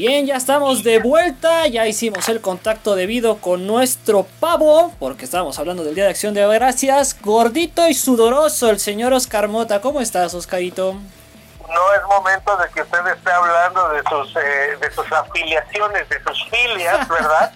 [0.00, 5.58] Bien, ya estamos de vuelta, ya hicimos el contacto debido con nuestro pavo, porque estábamos
[5.58, 9.82] hablando del Día de Acción de Gracias, gordito y sudoroso, el señor Oscar Mota.
[9.82, 10.94] ¿Cómo estás, Oscarito?
[10.94, 16.22] No es momento de que usted esté hablando de sus, eh, de sus afiliaciones, de
[16.22, 17.52] sus filias, ¿verdad?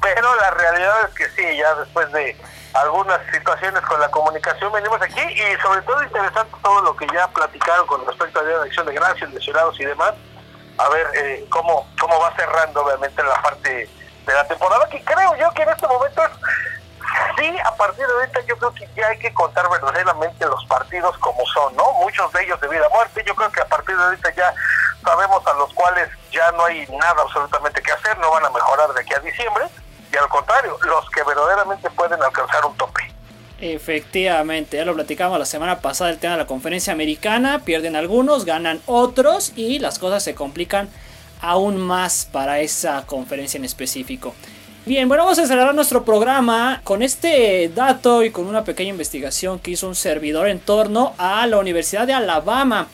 [0.00, 2.36] Pero la realidad es que sí, ya después de
[2.74, 7.26] algunas situaciones con la comunicación venimos aquí y sobre todo interesante todo lo que ya
[7.26, 10.14] platicaron con respecto a Día de Acción de Gracias, de ciudadanos y demás
[10.78, 13.88] a ver eh, cómo, cómo va cerrando obviamente la parte
[14.26, 16.22] de la temporada, que creo yo que en este momento
[17.36, 21.16] sí, a partir de ahorita yo creo que ya hay que contar verdaderamente los partidos
[21.18, 21.92] como son, ¿no?
[21.94, 24.54] Muchos de ellos de vida a muerte, yo creo que a partir de ahorita ya
[25.04, 28.92] sabemos a los cuales ya no hay nada absolutamente que hacer, no van a mejorar
[28.92, 29.66] de aquí a diciembre,
[30.12, 33.01] y al contrario, los que verdaderamente pueden alcanzar un tope.
[33.62, 38.44] Efectivamente, ya lo platicamos la semana pasada el tema de la conferencia americana, pierden algunos,
[38.44, 40.88] ganan otros y las cosas se complican
[41.40, 44.34] aún más para esa conferencia en específico.
[44.84, 49.60] Bien, bueno, vamos a cerrar nuestro programa con este dato y con una pequeña investigación
[49.60, 52.88] que hizo un servidor en torno a la Universidad de Alabama.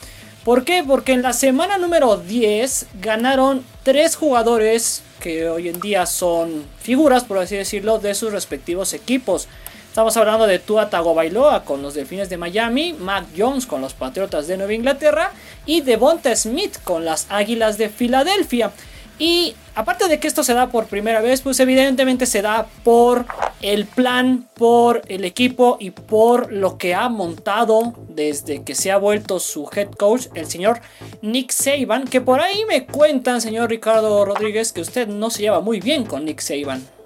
[0.44, 0.84] ¿Por qué?
[0.86, 7.24] Porque en la semana número 10 ganaron tres jugadores que hoy en día son figuras,
[7.24, 9.48] por así decirlo, de sus respectivos equipos.
[9.88, 14.46] Estamos hablando de Tua Tagovailoa con los Delfines de Miami, Mac Jones con los Patriotas
[14.46, 15.32] de Nueva Inglaterra
[15.66, 18.70] y Devonta Smith con las Águilas de Filadelfia.
[19.18, 23.26] Y aparte de que esto se da por primera vez, pues evidentemente se da por
[23.60, 28.98] el plan, por el equipo y por lo que ha montado desde que se ha
[28.98, 30.80] vuelto su head coach, el señor
[31.22, 35.60] Nick Saban, que por ahí me cuentan, señor Ricardo Rodríguez, que usted no se lleva
[35.60, 36.97] muy bien con Nick Saban.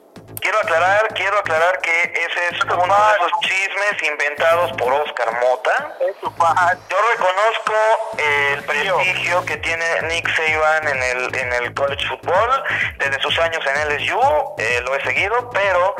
[0.43, 5.97] Quiero aclarar, quiero aclarar que ese es uno de esos chismes inventados por Oscar Mota.
[6.91, 7.75] Yo reconozco
[8.19, 12.65] el prestigio que tiene Nick Saban en el, en el college football.
[12.99, 15.95] Desde sus años en LSU, eh, lo he seguido, pero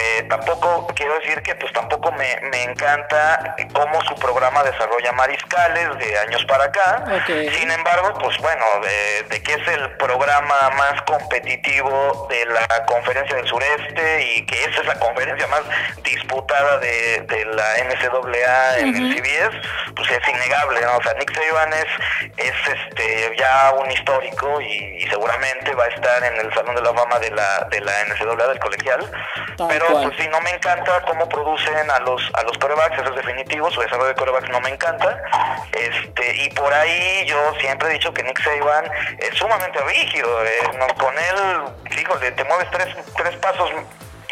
[0.00, 2.30] eh, tampoco quiero decir que pues tampoco me,
[2.62, 7.04] encanta cómo su programa desarrolla mariscales de años para acá.
[7.26, 13.36] Sin embargo, pues bueno, de, de, que es el programa más competitivo de la conferencia
[13.36, 15.62] del sureste y que esa es la conferencia más
[16.02, 19.50] disputada de, la NCAA en el CBS,
[19.96, 20.96] pues es innegable, ¿no?
[20.96, 21.86] O sea, Nick Saban es,
[22.36, 26.94] es este ya un histórico y, seguramente va a estar en el Salón de la
[26.94, 29.10] Fama de la, de la NCAA del colegial
[29.68, 33.16] pero pues sí, no me encanta cómo producen a los a los corebacks, eso es
[33.16, 35.22] definitivo, su desarrollo de corebacks no me encanta.
[35.72, 38.84] Este, y por ahí yo siempre he dicho que Nick Saban
[39.18, 40.50] es sumamente rígido, eh,
[40.98, 43.70] con él, híjole, te mueves tres, tres pasos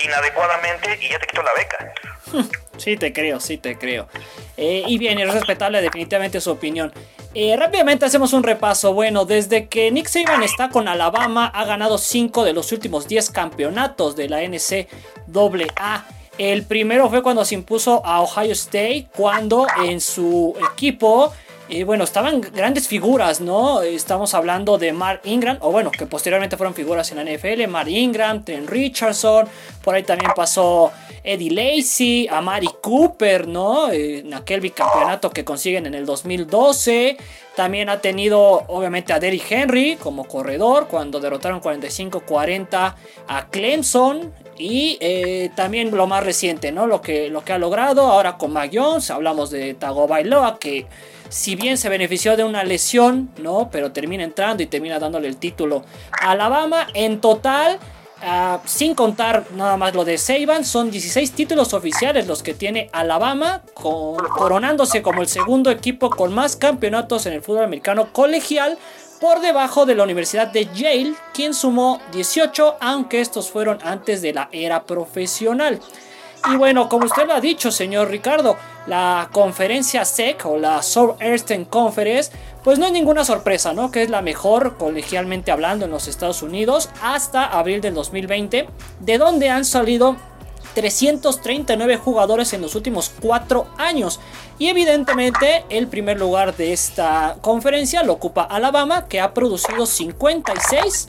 [0.04, 1.92] inadecuadamente y ya te quito la beca.
[2.78, 4.08] Sí, te creo, sí, te creo.
[4.56, 6.92] Eh, y bien, es respetable definitivamente su opinión.
[7.34, 8.94] Eh, rápidamente hacemos un repaso.
[8.94, 13.30] Bueno, desde que Nick Saban está con Alabama, ha ganado 5 de los últimos 10
[13.30, 16.06] campeonatos de la NCAA.
[16.38, 21.32] El primero fue cuando se impuso a Ohio State, cuando en su equipo
[21.68, 23.82] y bueno, estaban grandes figuras, ¿no?
[23.82, 27.88] Estamos hablando de Mark Ingram, o bueno, que posteriormente fueron figuras en la NFL, Mark
[27.88, 29.46] Ingram, Trent Richardson,
[29.82, 30.90] por ahí también pasó
[31.22, 33.90] Eddie Lacey, Amari Cooper, ¿no?
[33.92, 37.16] En aquel bicampeonato que consiguen en el 2012.
[37.54, 42.94] También ha tenido, obviamente, a Derrick Henry como corredor, cuando derrotaron 45-40
[43.26, 44.32] a Clemson.
[44.58, 46.86] Y eh, también lo más reciente, ¿no?
[46.86, 49.10] Lo que, lo que ha logrado ahora con Mac Jones.
[49.10, 50.86] Hablamos de Tagovailoa, que
[51.28, 53.68] si bien se benefició de una lesión, ¿no?
[53.70, 55.84] Pero termina entrando y termina dándole el título
[56.20, 56.88] a Alabama.
[56.94, 57.78] En total,
[58.22, 62.88] ah, sin contar nada más lo de Saban, son 16 títulos oficiales los que tiene
[62.92, 68.78] Alabama, coronándose como el segundo equipo con más campeonatos en el fútbol americano colegial,
[69.20, 74.32] por debajo de la Universidad de Yale, quien sumó 18, aunque estos fueron antes de
[74.32, 75.80] la era profesional.
[76.52, 81.64] Y bueno, como usted lo ha dicho, señor Ricardo, la conferencia SEC o la Southeastern
[81.64, 82.30] Conference,
[82.62, 83.90] pues no es ninguna sorpresa, ¿no?
[83.90, 88.68] Que es la mejor colegialmente hablando en los Estados Unidos hasta abril del 2020,
[89.00, 90.16] de donde han salido
[90.78, 94.20] 339 jugadores en los últimos 4 años.
[94.60, 101.08] Y evidentemente el primer lugar de esta conferencia lo ocupa Alabama, que ha producido 56.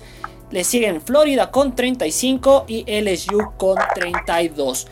[0.49, 4.87] Le siguen Florida con 35 y LSU con 32.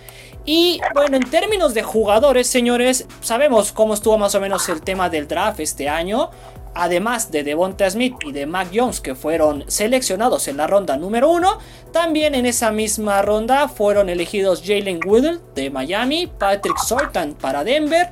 [0.49, 5.09] Y bueno, en términos de jugadores, señores, sabemos cómo estuvo más o menos el tema
[5.09, 6.29] del draft este año.
[6.73, 11.29] Además de Devonta Smith y de Mac Jones que fueron seleccionados en la ronda número
[11.31, 11.57] 1,
[11.91, 18.09] también en esa misma ronda fueron elegidos Jalen Woodle de Miami, Patrick Sultan para Denver,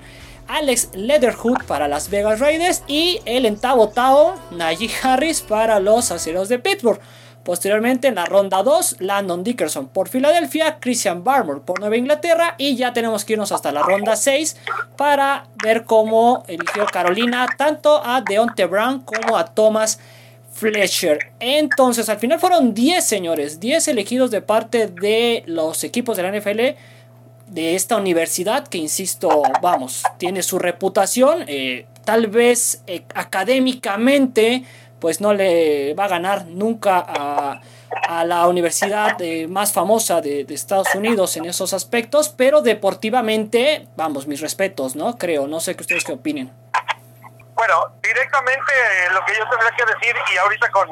[0.49, 6.59] Alex Leatherhood para las Vegas Raiders y el entabotao Najee Harris para los aceros de
[6.59, 6.99] Pittsburgh.
[7.45, 12.75] Posteriormente en la ronda 2, Landon Dickerson por Filadelfia, Christian Barmore por Nueva Inglaterra y
[12.75, 14.57] ya tenemos que irnos hasta la ronda 6
[14.97, 19.99] para ver cómo eligió Carolina tanto a Deonte Brown como a Thomas
[20.53, 21.33] Fletcher.
[21.39, 26.31] Entonces al final fueron 10 señores, 10 elegidos de parte de los equipos de la
[26.35, 26.59] NFL
[27.45, 34.63] de esta universidad que insisto, vamos, tiene su reputación, eh, tal vez eh, académicamente
[34.99, 37.61] pues no le va a ganar nunca a,
[38.25, 44.41] la universidad eh, más famosa de, Estados Unidos en esos aspectos, pero deportivamente, vamos, mis
[44.41, 45.17] respetos, ¿no?
[45.17, 46.51] Creo, no sé qué ustedes qué opinen.
[47.55, 48.73] Bueno, directamente
[49.13, 50.89] lo que yo tendría que decir, y ahorita con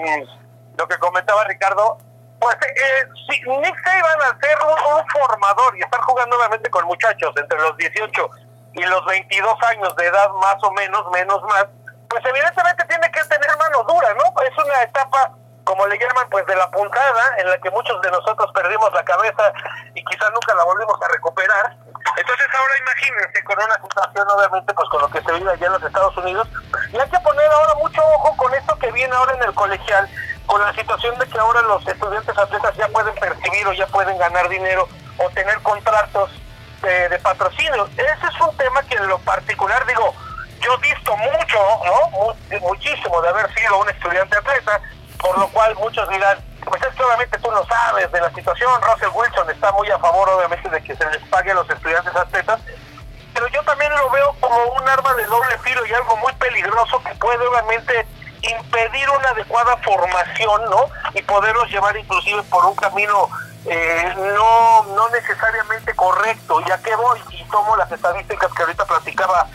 [0.78, 1.98] lo que comentaba Ricardo,
[2.44, 7.34] pues eh, si Nick Saban al ser un, formador y estar jugando nuevamente con muchachos
[7.38, 8.30] entre los 18
[8.74, 11.68] y los 22 años de edad más o menos, menos más,
[12.10, 13.53] pues evidentemente tiene que tener
[13.84, 14.42] dura, ¿no?
[14.42, 15.32] Es una etapa,
[15.64, 19.04] como le llaman, pues de la puntada, en la que muchos de nosotros perdimos la
[19.04, 19.54] cabeza
[19.94, 21.78] y quizás nunca la volvimos a recuperar.
[22.18, 25.74] Entonces ahora imagínense con una situación, obviamente, pues con lo que se vive allá en
[25.74, 26.48] los Estados Unidos,
[26.92, 30.10] y hay que poner ahora mucho ojo con esto que viene ahora en el colegial,
[30.46, 34.18] con la situación de que ahora los estudiantes atletas ya pueden percibir o ya pueden
[34.18, 34.88] ganar dinero
[35.18, 36.30] o tener contratos
[36.82, 37.88] de, de patrocinio.
[37.96, 40.14] Ese es un tema que en lo particular, digo,
[40.64, 42.60] yo he visto mucho, ¿no?
[42.62, 44.80] muchísimo de haber sido un estudiante atleta,
[45.20, 48.82] por lo cual muchos dirán, pues es que obviamente tú no sabes de la situación,
[48.82, 52.16] Russell Wilson está muy a favor obviamente de que se les pague a los estudiantes
[52.16, 52.60] atletas,
[53.34, 57.02] pero yo también lo veo como un arma de doble filo y algo muy peligroso
[57.04, 58.06] que puede obviamente
[58.42, 60.90] impedir una adecuada formación, ¿no?
[61.14, 63.30] Y poderlos llevar inclusive por un camino
[63.66, 66.60] eh, no, no necesariamente correcto.
[66.68, 69.48] Ya que voy y tomo las estadísticas que ahorita platicaba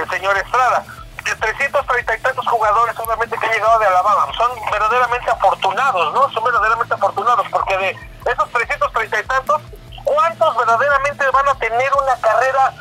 [0.00, 0.84] el señor Estrada.
[1.24, 6.30] De 330 y tantos jugadores obviamente que han llegado de Alabama son verdaderamente afortunados, ¿no?
[6.30, 7.90] Son verdaderamente afortunados porque de
[8.24, 9.62] esos 330 y tantos,
[10.02, 12.72] ¿cuántos verdaderamente van a tener una carrera?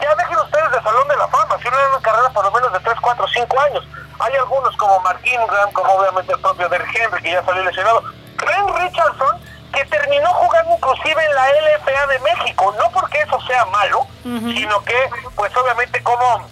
[0.00, 2.80] Ya dejen ustedes de Salón de la Fama, si una carrera por lo menos de
[2.80, 3.84] 3, 4, 5 años.
[4.18, 8.02] Hay algunos como Mark Ingram, como obviamente el propio Derrick Henry, que ya salió lesionado.
[8.36, 9.40] Ren Richardson,
[9.72, 14.82] que terminó jugando inclusive en la LFA de México, no porque eso sea malo, sino
[14.84, 16.46] que, pues obviamente como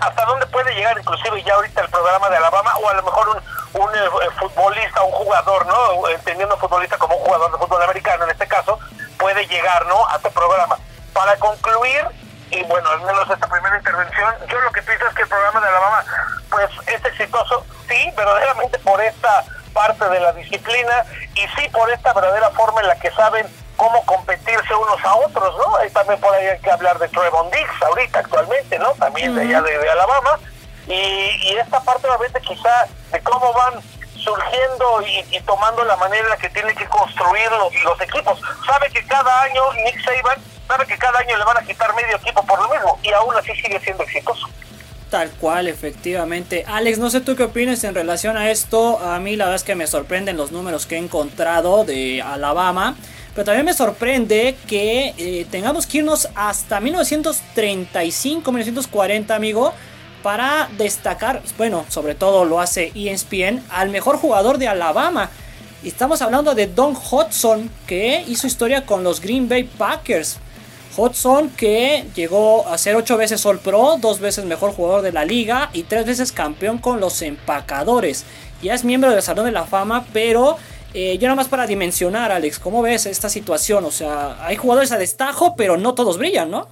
[0.00, 3.28] hasta dónde puede llegar inclusive ya ahorita el programa de Alabama o a lo mejor
[3.28, 6.08] un, un eh, futbolista, un jugador, ¿no?
[6.08, 8.78] Entendiendo futbolista como un jugador de fútbol americano en este caso,
[9.18, 10.06] puede llegar, ¿no?
[10.08, 10.76] A este programa.
[11.12, 12.06] Para concluir,
[12.50, 15.60] y bueno, al menos esta primera intervención, yo lo que pienso es que el programa
[15.60, 16.04] de Alabama
[16.50, 21.04] pues es exitoso, sí, verdaderamente por esta parte de la disciplina
[21.34, 23.46] y sí por esta verdadera forma en la que saben
[23.76, 25.76] cómo competirse unos a otros, ¿no?
[25.76, 28.92] Ahí también por ahí hay que hablar de Trevon Diggs ahorita actualmente, ¿no?
[28.92, 30.38] También de allá de, Alabama.
[30.88, 33.80] Y, esta parte obviamente quizá de cómo van
[34.14, 38.40] surgiendo y, tomando la manera en la que tienen que construir los, los equipos.
[38.66, 42.16] Sabe que cada año Nick Saban sabe que cada año le van a quitar medio
[42.16, 44.48] equipo por lo mismo y aún así sigue siendo exitoso.
[45.10, 46.64] Tal cual, efectivamente.
[46.66, 48.98] Alex, no sé tú qué opinas en relación a esto.
[48.98, 52.96] A mí la verdad es que me sorprenden los números que he encontrado de Alabama.
[53.36, 59.74] Pero también me sorprende que eh, tengamos que irnos hasta 1935, 1940, amigo,
[60.22, 65.28] para destacar, bueno, sobre todo lo hace ESPN, al mejor jugador de Alabama.
[65.84, 70.38] Estamos hablando de Don Hudson, que hizo historia con los Green Bay Packers.
[70.96, 75.26] Hudson que llegó a ser 8 veces All Pro, 2 veces mejor jugador de la
[75.26, 78.24] liga y 3 veces campeón con los empacadores.
[78.62, 80.56] Ya es miembro del Salón de la Fama, pero
[80.98, 83.84] eh, yo nada más para dimensionar, Alex, ¿cómo ves esta situación?
[83.84, 86.68] O sea, hay jugadores a destajo, pero no todos brillan, ¿no?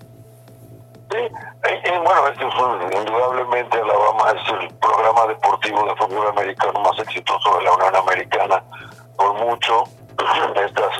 [1.11, 6.99] Sí, eh, eh, bueno, este indudablemente Alabama es el programa deportivo de fútbol americano más
[7.01, 8.63] exitoso de la Unión Americana
[9.15, 9.85] por mucho.
[10.65, 10.97] Estas,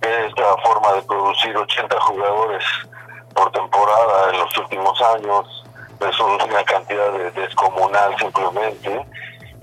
[0.00, 2.64] esta forma de producir 80 jugadores
[3.34, 5.64] por temporada en los últimos años
[6.08, 9.04] es una cantidad descomunal simplemente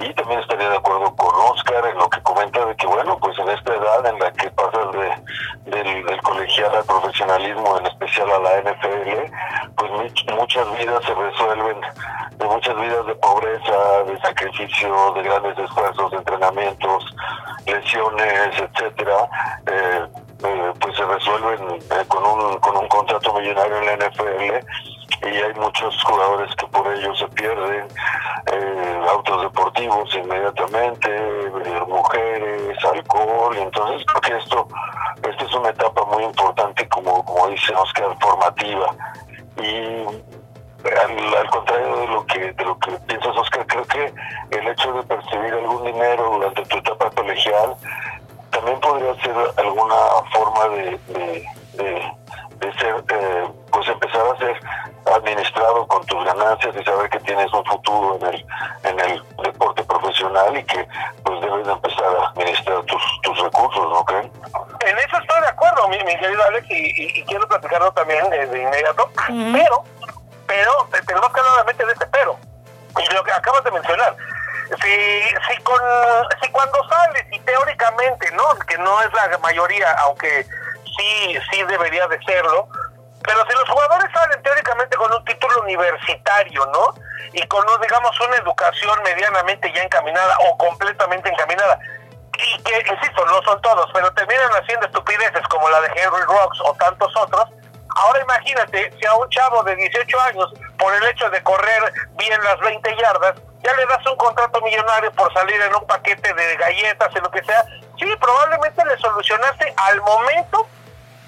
[0.02, 3.38] y también estaría de acuerdo con Oscar en lo que comenta de que, bueno, pues
[3.40, 8.40] en esta edad en la que pasas de, del, colegial al profesionalismo, en especial a
[8.40, 9.32] la NFL,
[9.78, 9.92] pues
[10.36, 11.82] muchas vidas se resuelven,
[12.38, 17.16] de muchas vidas de pobreza, de sacrificio, de grandes esfuerzos, de entrenamientos,
[17.66, 19.30] lesiones, etcétera,
[19.68, 20.08] eh,
[20.44, 24.66] eh, pues se resuelven eh, con, un, con un contrato millonario en la NFL
[25.22, 27.88] y hay muchos jugadores que por ello se pierden,
[28.52, 34.68] eh, autos deportivos inmediatamente, eh, mujeres, alcohol, entonces porque esto,
[35.24, 38.96] esta es una etapa muy importante como, como dice Oscar, formativa.
[39.58, 40.06] Y
[40.84, 44.14] al, contrario de lo que de lo que piensas Oscar, creo que
[44.52, 47.76] el hecho de percibir algún dinero durante tu etapa colegial
[48.52, 49.96] también podría ser alguna
[50.34, 52.12] forma de, de, de,
[52.60, 54.60] de ser eh, pues empezar a ser
[56.26, 58.46] ganancias y saber que tienes un futuro en el,
[58.84, 60.88] en el deporte profesional y que
[61.24, 64.32] pues debes empezar a administrar tus, tus recursos, ¿no creen?
[64.82, 69.84] En eso estoy de acuerdo, mi, querido Alex, y, quiero platicarlo también de, inmediato, pero,
[70.48, 72.38] pero, tenemos que hablar nuevamente de este pero,
[72.98, 74.16] y lo que acabas de mencionar,
[74.82, 75.80] si, si, con,
[76.42, 78.44] si cuando sales y teóricamente, ¿no?
[78.68, 80.46] Que no es la mayoría, aunque
[80.98, 82.68] sí, sí debería de serlo,
[83.24, 86.94] pero si los jugadores salen teóricamente con un título universitario, ¿no?
[87.34, 91.80] Y con, digamos, una educación medianamente ya encaminada o completamente encaminada,
[92.38, 96.60] y que, insisto, no son todos, pero terminan haciendo estupideces como la de Henry Rocks
[96.64, 97.46] o tantos otros,
[97.96, 102.44] ahora imagínate si a un chavo de 18 años, por el hecho de correr bien
[102.44, 106.58] las 20 yardas, ya le das un contrato millonario por salir en un paquete de
[106.58, 107.64] galletas, en lo que sea,
[108.00, 110.68] sí, probablemente le solucionaste al momento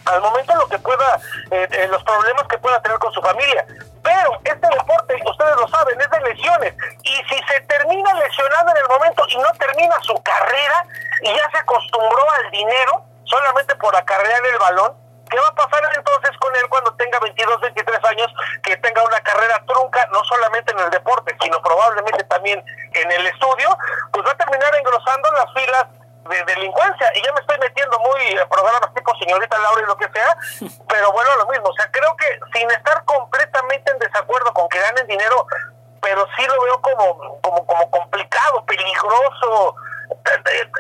[0.06, 1.20] al momento lo que pueda,
[1.52, 3.66] eh, eh, los problemas que pueda tener con su familia.
[4.04, 6.74] Pero este deporte, ustedes lo saben, es de lesiones.
[7.04, 10.86] Y si se termina lesionando en el momento y no termina su carrera
[11.22, 14.94] y ya se acostumbró al dinero solamente por acarrear el balón,
[15.30, 18.28] ¿qué va a pasar entonces con él cuando tenga 22, 23 años,
[18.62, 23.28] que tenga una carrera trunca, no solamente en el deporte, sino probablemente también en el
[23.28, 23.78] estudio?
[24.12, 25.86] Pues va a terminar engrosando las filas
[26.30, 29.98] de delincuencia y ya me estoy metiendo muy en programas tipo señorita Laura y lo
[29.98, 30.38] que sea,
[30.88, 34.80] pero bueno, lo mismo, o sea, creo que sin estar completamente en desacuerdo con que
[34.80, 35.46] ganen dinero,
[36.02, 39.76] pero sí lo veo como, como, como complicado, peligroso,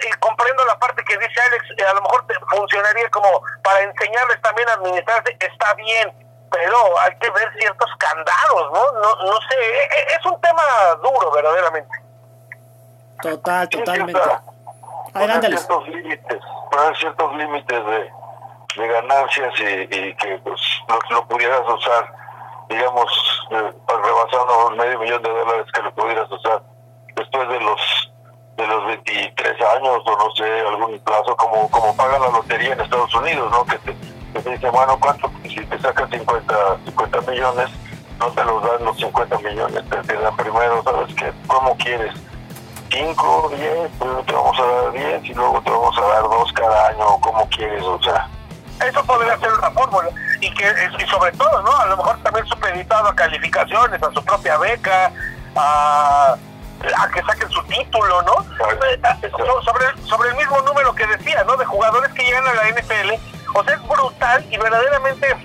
[0.01, 4.67] y comprendo la parte que dice Alex, a lo mejor funcionaría como para enseñarles también
[4.69, 6.13] a administrarse, está bien,
[6.51, 8.91] pero hay que ver ciertos candados, ¿no?
[8.91, 10.63] No, no sé, es un tema
[11.01, 11.97] duro verdaderamente.
[13.21, 14.19] Total, totalmente
[15.13, 16.39] poner ciertos límites,
[16.72, 18.12] poner ciertos límites de,
[18.75, 20.62] de ganancias y, que pues,
[21.10, 22.13] lo, pudieras usar,
[22.70, 26.62] digamos, eh, rebasando medio millón de dólares que lo pudieras usar
[27.15, 28.10] después de los
[28.58, 32.82] de los 23 años o no sé, algún plazo, como como paga la lotería en
[32.82, 33.65] Estados Unidos, ¿no?
[33.65, 33.96] Que te,
[34.34, 35.32] que dice, bueno, ¿cuánto?
[35.43, 37.70] Si te sacas 50, 50 millones,
[38.20, 41.34] no te los dan los 50 millones, te, te dan primero, ¿sabes qué?
[41.48, 42.13] ¿Cómo quieres?
[42.93, 46.53] 5, 10, pero te vamos a dar 10 y luego te vamos a dar 2
[46.53, 48.29] cada año, como quieres, o sea.
[48.85, 50.09] Eso podría ser una fórmula.
[50.41, 50.65] Y, que,
[51.00, 51.75] y sobre todo, ¿no?
[51.75, 55.12] A lo mejor también supeditado a calificaciones, a su propia beca,
[55.55, 56.35] a,
[56.97, 58.33] a que saquen su título, ¿no?
[58.69, 59.31] Eh,
[59.65, 61.55] sobre, sobre el mismo número que decía, ¿no?
[61.57, 63.12] De jugadores que llegan a la NFL.
[63.55, 65.35] O sea, es brutal y verdaderamente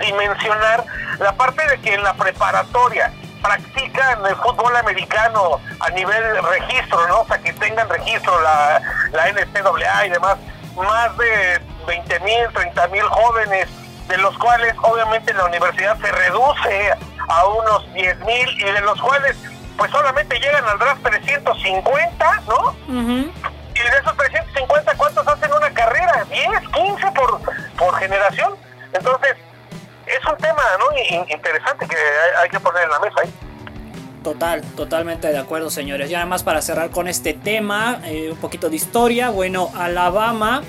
[0.00, 0.84] dimensionar
[1.18, 3.12] la parte de que en la preparatoria
[3.44, 7.20] practican el fútbol americano a nivel registro, ¿no?
[7.20, 8.80] O sea, que tengan registro la,
[9.12, 10.36] la NCAA y demás,
[10.76, 13.68] más de 20 mil, 30 mil jóvenes,
[14.08, 16.94] de los cuales obviamente la universidad se reduce
[17.28, 19.36] a unos 10 mil y de los cuales
[19.76, 22.74] pues solamente llegan al draft 350, ¿no?
[23.74, 26.24] Y de esos 350, ¿cuántos hacen una carrera?
[26.30, 27.40] 10, 15 por,
[27.76, 28.54] por generación.
[28.92, 29.36] Entonces,
[30.14, 31.24] es un tema ¿no?
[31.28, 31.96] interesante que
[32.40, 33.32] hay, que poner en la mesa ahí.
[34.22, 36.10] Total, totalmente de acuerdo, señores.
[36.10, 39.30] Y además para cerrar con este tema, eh, un poquito de historia.
[39.30, 40.62] Bueno, Alabama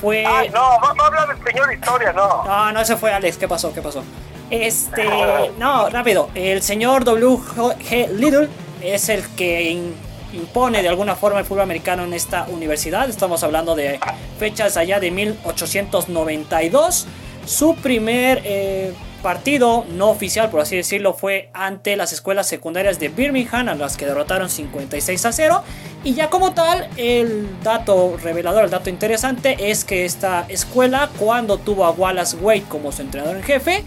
[0.00, 0.24] fue.
[0.24, 2.44] Ay, no, no, habla del señor historia, no.
[2.44, 3.38] No, no, ese fue Alex.
[3.38, 3.72] ¿Qué pasó?
[3.74, 4.04] ¿Qué pasó?
[4.50, 6.30] Este, no, rápido.
[6.34, 8.08] El señor W.G.
[8.10, 8.48] Little
[8.80, 9.92] es el que
[10.32, 13.08] impone de alguna forma el fútbol americano en esta universidad.
[13.08, 13.98] Estamos hablando de
[14.38, 17.06] fechas allá de 1892.
[17.46, 23.08] Su primer eh, partido no oficial, por así decirlo, fue ante las escuelas secundarias de
[23.08, 25.62] Birmingham, a las que derrotaron 56 a 0.
[26.04, 31.58] Y ya como tal, el dato revelador, el dato interesante es que esta escuela, cuando
[31.58, 33.84] tuvo a Wallace Wade como su entrenador en jefe,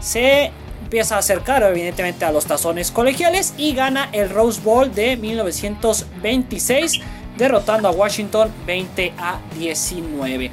[0.00, 0.50] se
[0.82, 7.00] empieza a acercar evidentemente a los tazones colegiales y gana el Rose Bowl de 1926,
[7.36, 10.50] derrotando a Washington 20 a 19.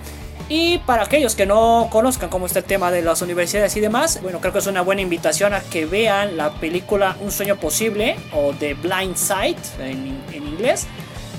[0.48, 4.20] Y para aquellos que no conozcan cómo está el tema de las universidades y demás,
[4.22, 8.16] bueno, creo que es una buena invitación a que vean la película Un sueño posible
[8.32, 10.86] o The Blind Sight en, inglés,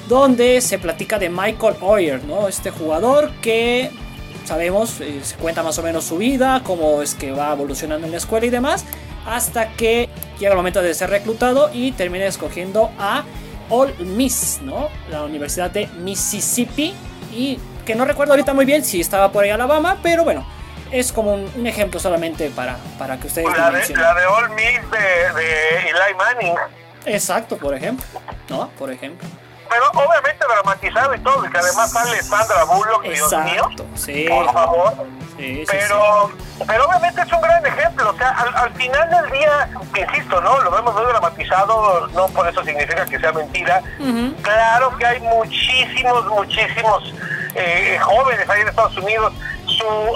[0.09, 2.49] donde se platica de Michael Oyer, ¿no?
[2.49, 3.91] Este jugador que
[4.45, 8.13] sabemos, eh, se cuenta más o menos su vida, cómo es que va evolucionando en
[8.13, 8.85] la escuela y demás,
[9.25, 10.09] hasta que
[10.39, 13.25] llega el momento de ser reclutado y termina escogiendo a
[13.71, 14.89] Ole Miss, ¿no?
[15.11, 16.93] La Universidad de Mississippi
[17.35, 20.45] y que no recuerdo ahorita muy bien si estaba por ahí Alabama, pero bueno,
[20.91, 24.91] es como un, ejemplo solamente para, para que ustedes la de, la de All Miss
[24.91, 26.55] de, Eli Manning.
[27.07, 28.05] Exacto, por ejemplo,
[28.51, 28.69] ¿no?
[28.71, 29.27] Por ejemplo.
[29.69, 33.69] Pero obviamente dramatizado y todo, y que además sale Sandra Bullock, Dios mío.
[33.95, 34.27] Sí.
[34.29, 34.95] Por favor.
[35.37, 36.31] pero,
[36.67, 38.11] pero obviamente es un gran ejemplo.
[38.11, 40.61] O sea, al, final del día, insisto, ¿no?
[40.61, 43.83] Lo vemos muy dramatizado, no por eso significa que sea mentira.
[44.43, 47.13] Claro que hay muchísimos, muchísimos
[47.57, 49.33] eh, jóvenes ahí en Estados Unidos.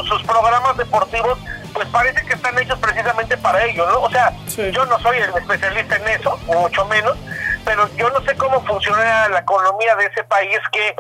[0.08, 1.38] sus programas deportivos
[1.72, 4.02] pues parece que están hechos precisamente para ello, ¿no?
[4.02, 4.32] O sea,
[4.72, 7.16] yo no soy el especialista en eso, mucho menos,
[7.64, 10.94] pero yo no sé cómo funciona la economía de ese país que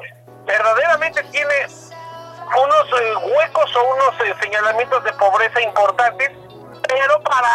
[0.46, 6.30] verdaderamente tiene unos eh, huecos o unos eh, señalamientos de pobreza importantes,
[6.88, 7.48] pero para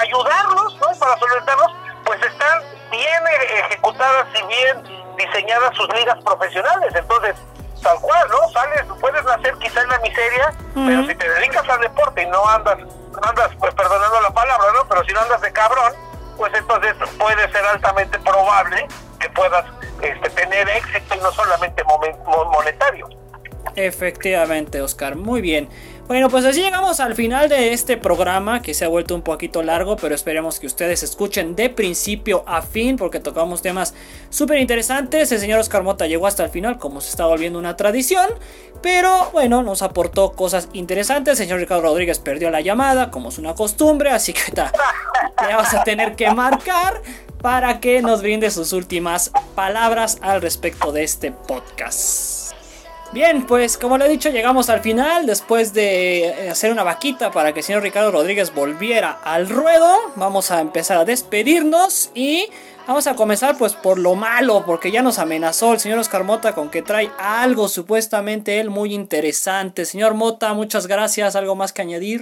[0.00, 0.98] ayudarlos, ¿no?
[0.98, 1.72] Para solventarlos,
[2.04, 3.22] pues están bien
[3.64, 6.94] ejecutadas y bien diseñadas sus ligas profesionales.
[6.94, 7.34] Entonces,
[7.86, 8.48] tal cual, ¿no?
[8.50, 12.46] Sales, puedes nacer quizá en la miseria, pero si te dedicas al deporte y no
[12.48, 14.88] andas, no andas, pues perdonando la palabra, ¿no?
[14.88, 15.92] Pero si no andas de cabrón,
[16.36, 18.88] pues entonces puede ser altamente probable
[19.20, 19.64] que puedas
[20.02, 23.08] este, tener éxito y no solamente monetario.
[23.76, 25.68] Efectivamente, Oscar, muy bien.
[26.08, 29.64] Bueno, pues así llegamos al final de este programa que se ha vuelto un poquito
[29.64, 33.92] largo, pero esperemos que ustedes escuchen de principio a fin porque tocamos temas
[34.30, 35.32] súper interesantes.
[35.32, 38.28] El señor Oscar Mota llegó hasta el final como se está volviendo una tradición,
[38.82, 41.40] pero bueno, nos aportó cosas interesantes.
[41.40, 45.74] El señor Ricardo Rodríguez perdió la llamada como es una costumbre, así que le vamos
[45.74, 47.02] a tener que marcar
[47.42, 52.45] para que nos brinde sus últimas palabras al respecto de este podcast.
[53.12, 57.30] Bien, pues como le he dicho, llegamos al final después de eh, hacer una vaquita
[57.30, 59.96] para que el señor Ricardo Rodríguez volviera al ruedo.
[60.16, 62.50] Vamos a empezar a despedirnos y
[62.86, 66.54] vamos a comenzar pues por lo malo, porque ya nos amenazó el señor Oscar Mota
[66.54, 69.84] con que trae algo supuestamente él muy interesante.
[69.84, 71.36] Señor Mota, muchas gracias.
[71.36, 72.20] ¿Algo más que añadir?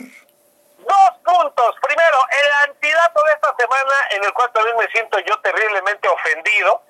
[0.78, 1.74] Dos puntos.
[1.80, 6.82] Primero, el antidato de esta semana en el cual también me siento yo terriblemente ofendido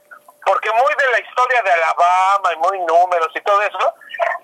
[0.47, 3.95] porque muy de la historia de Alabama y muy números y todo eso,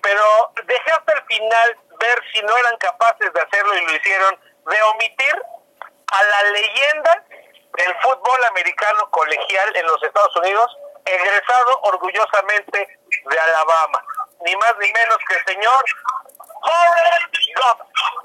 [0.03, 4.41] pero dejé hasta el final ver si no eran capaces de hacerlo y lo hicieron,
[4.67, 5.43] de omitir
[6.13, 7.25] a la leyenda
[7.73, 14.05] del fútbol americano colegial en los Estados Unidos, egresado orgullosamente de Alabama,
[14.45, 15.85] ni más ni menos que el señor
[16.63, 17.81] Forrest Gump.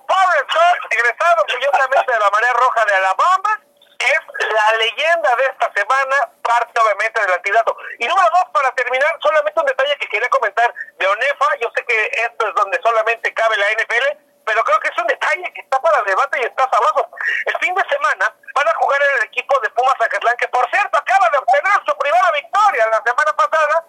[0.08, 3.62] Forrest Gump, egresado orgullosamente de la Marea Roja de Alabama,
[4.00, 4.20] es
[4.54, 7.78] la leyenda de esta semana, parte obviamente del antidato.
[8.00, 11.56] Y número dos, para terminar, solamente un detalle que quería comentar de ONEFA.
[11.62, 15.08] Yo sé que esto es donde solamente cabe la NFL, pero creo que es un
[15.08, 17.10] detalle que está para debate y está sabroso.
[17.46, 20.70] El fin de semana van a jugar en el equipo de Pumas Zacatlán, que por
[20.70, 23.86] cierto acaba de obtener su primera victoria la semana pasada.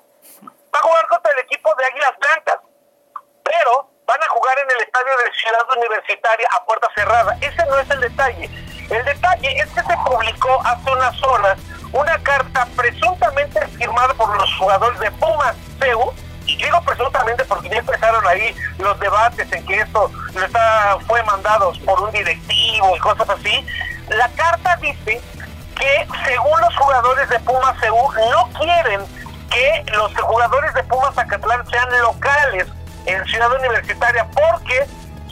[0.75, 2.61] Va a jugar contra el equipo de Águilas Blancas.
[3.45, 7.37] Pero van a jugar en el estadio de Ciudad Universitaria a puerta cerrada.
[7.41, 8.76] Ese no es el detalle.
[8.91, 11.59] El detalle es que se publicó hace unas horas
[11.93, 16.13] una carta presuntamente firmada por los jugadores de Pumas CEU,
[16.47, 20.11] y digo presuntamente porque ya empezaron ahí los debates en que esto
[20.45, 23.67] está, fue mandado por un directivo y cosas así.
[24.09, 25.21] La carta dice
[25.77, 27.97] que según los jugadores de Pumas CEU
[28.31, 29.01] no quieren
[29.51, 32.67] que los jugadores de Pumas Zacatlán sean locales
[33.07, 34.87] en Ciudad Universitaria porque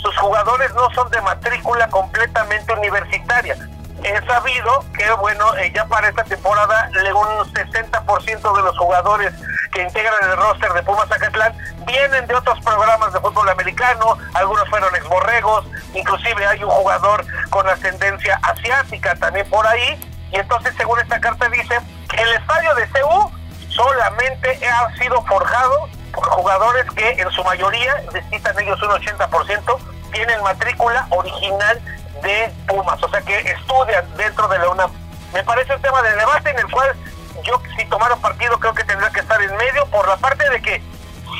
[0.05, 3.57] sus jugadores no son de matrícula completamente universitaria.
[4.03, 9.33] He sabido que, bueno, eh, ya para esta temporada un 60% de los jugadores
[9.73, 14.69] que integran el roster de Pumas Zacatlán vienen de otros programas de fútbol americano, algunos
[14.69, 15.65] fueron exborregos,
[15.95, 19.99] inclusive hay un jugador con ascendencia asiática también por ahí,
[20.33, 21.81] y entonces según esta carta dice
[22.19, 23.31] el estadio de CEU
[23.71, 30.41] solamente ha sido forjado por jugadores que en su mayoría necesitan ellos un 80% tienen
[30.43, 31.81] matrícula original
[32.23, 34.91] de Pumas, o sea que estudian dentro de la UNAM.
[35.33, 36.95] Me parece un tema de debate en el cual
[37.43, 40.63] yo si tomara partido creo que tendría que estar en medio por la parte de
[40.63, 40.79] que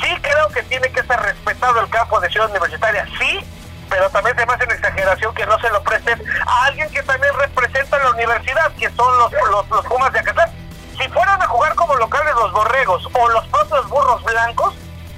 [0.03, 3.41] sí creo que tiene que ser respetado el campo de Ciudad Universitaria, sí,
[3.89, 7.33] pero también se me hace exageración que no se lo presten a alguien que también
[7.39, 10.51] representa la universidad, que son los, los, los Pumas de Acatlán.
[10.99, 14.75] Si fueran a jugar como locales los borregos o los propios burros blancos,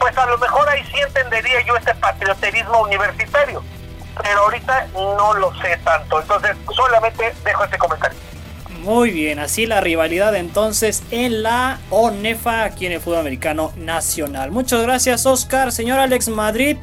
[0.07, 3.61] pues a lo mejor ahí sí entendería yo este patrioterismo universitario.
[4.23, 6.21] Pero ahorita no lo sé tanto.
[6.21, 8.16] Entonces, solamente dejo este comentario.
[8.71, 14.53] Muy bien, así la rivalidad entonces en la ONEFA aquí en el fútbol americano nacional.
[14.53, 15.73] Muchas gracias, Oscar.
[15.73, 16.77] Señor Alex Madrid,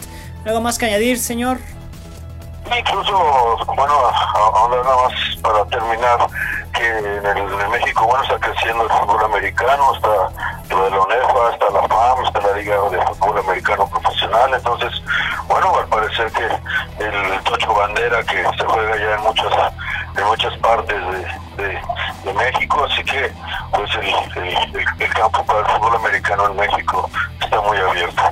[0.46, 1.60] ¿algo más que añadir, señor?
[2.78, 3.94] Incluso, bueno,
[4.34, 6.28] ahora nada más para terminar,
[6.74, 11.52] que en, el, México, bueno, está creciendo el fútbol americano, está lo de la UNEFA,
[11.54, 14.92] está la FAM, está la Liga de Fútbol Americano Profesional, entonces,
[15.48, 19.74] bueno, al parecer que el Tocho Bandera que se juega ya en muchas
[20.18, 20.98] en muchas partes
[21.58, 21.80] de,
[22.34, 23.32] México, así que
[23.72, 28.24] pues el, el campo para el fútbol americano en México está muy abierto.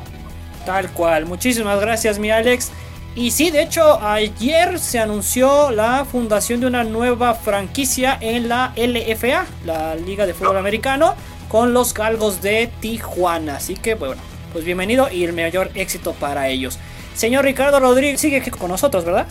[0.65, 2.71] Tal cual, muchísimas gracias mi Alex.
[3.13, 8.73] Y sí, de hecho, ayer se anunció la fundación de una nueva franquicia en la
[8.77, 11.15] LFA, la Liga de Fútbol Americano,
[11.51, 13.57] con los Galgos de Tijuana.
[13.57, 14.21] Así que, bueno,
[14.53, 16.79] pues bienvenido y el mayor éxito para ellos.
[17.13, 19.27] Señor Ricardo Rodríguez, sigue con nosotros, ¿verdad?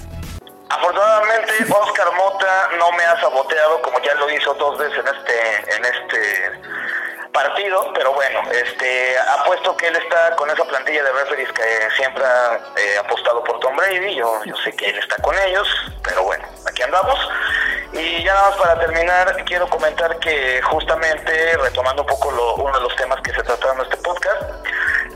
[0.68, 5.76] Afortunadamente, Oscar Mota no me ha saboteado como ya lo hizo dos veces en este,
[5.76, 11.50] en este partido, pero bueno, este, apuesto que él está con esa plantilla de referees
[11.52, 11.62] que
[11.96, 15.66] siempre ha eh, apostado por Tom Brady, yo, yo sé que él está con ellos,
[16.02, 17.18] pero bueno, aquí andamos.
[18.30, 22.94] Ya nada más para terminar, quiero comentar que justamente, retomando un poco uno de los
[22.94, 24.40] temas que se trataron en este podcast,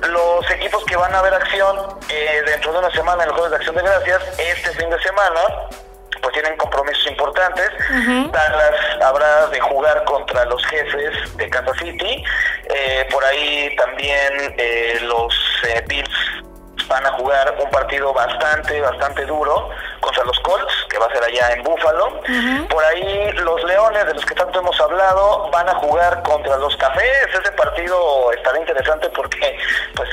[0.09, 3.51] los equipos que van a ver acción eh, dentro de una semana en el Juegos
[3.53, 5.41] de Acción de Gracias, este fin de semana,
[6.21, 7.71] pues tienen compromisos importantes.
[8.33, 8.75] Dallas
[9.05, 12.25] habrá de jugar contra los jefes de Kansas City.
[12.65, 15.33] Eh, por ahí también eh, los
[15.69, 16.44] eh, Bills
[16.89, 19.71] van a jugar un partido bastante, bastante duro
[20.01, 22.21] contra los Colts, que va a ser allá en Buffalo.
[22.69, 26.77] Por ahí los Leones, de los que tanto hemos hablado, van a jugar contra los
[26.77, 27.29] Cafés.
[27.29, 29.59] Ese partido estará interesante porque,
[29.95, 30.09] pues,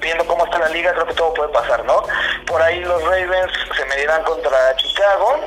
[0.00, 2.02] viendo cómo está la liga, creo que todo puede pasar, ¿no?
[2.46, 5.40] Por ahí los Ravens se medirán contra Chicago.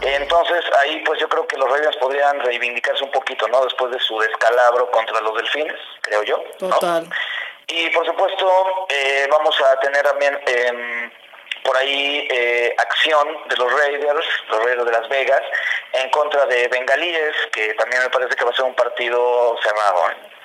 [0.00, 3.64] Entonces ahí pues yo creo que los Ravens podrían reivindicarse un poquito, ¿no?
[3.64, 6.42] Después de su descalabro contra los Delfines, creo yo.
[6.58, 7.08] Total.
[7.68, 11.10] Y por supuesto eh, vamos a tener también em,
[11.64, 15.42] por ahí eh, acción de los Raiders, los Raiders de Las Vegas,
[15.92, 20.10] en contra de Bengalíes, que también me parece que va a ser un partido cerrado.
[20.10, 20.36] ¿eh?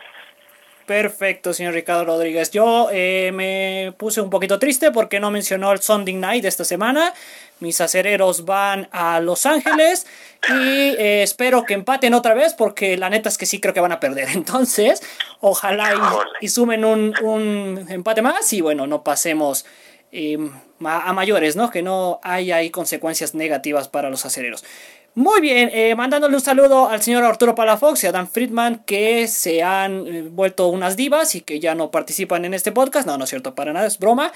[0.86, 2.52] Perfecto, señor Ricardo Rodríguez.
[2.52, 7.14] Yo eh, me puse un poquito triste porque no mencionó el Sunday Night esta semana.
[7.62, 10.06] Mis acereros van a Los Ángeles
[10.50, 13.80] y eh, espero que empaten otra vez porque la neta es que sí creo que
[13.80, 14.30] van a perder.
[14.34, 15.02] Entonces,
[15.40, 15.94] ojalá
[16.42, 19.66] y, sumen un, empate más y bueno, no pasemos
[20.12, 20.38] eh,
[20.84, 21.70] a mayores, ¿no?
[21.70, 24.66] Que no haya ahí consecuencias negativas para los acereros.
[25.14, 29.28] Muy bien, eh, mandándole un saludo al señor Arturo Palafox y a Dan Friedman que
[29.28, 33.06] se han eh, vuelto unas divas y que ya no participan en este podcast.
[33.06, 34.32] No, no es cierto, para nada, es broma.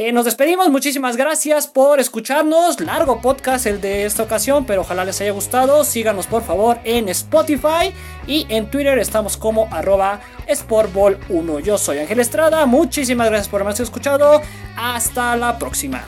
[0.00, 2.78] Eh, nos despedimos, muchísimas gracias por escucharnos.
[2.78, 5.82] Largo podcast el de esta ocasión, pero ojalá les haya gustado.
[5.82, 7.92] Síganos por favor en Spotify
[8.24, 11.62] y en Twitter estamos como arroba Sportball1.
[11.64, 14.40] Yo soy Ángel Estrada, muchísimas gracias por haberme escuchado.
[14.76, 16.04] Hasta la próxima.